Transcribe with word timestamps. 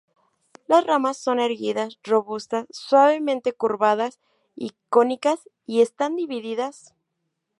Las 0.65 0.83
ramas 0.87 1.17
son 1.17 1.39
erguidas, 1.39 1.99
robustas, 2.03 2.65
suavemente 2.71 3.53
curvadas 3.53 4.19
y 4.55 4.71
cónicas, 4.89 5.47
y 5.67 5.81
están 5.81 6.15
divididas. 6.15 6.95